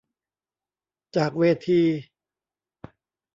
[1.15, 1.81] จากเวที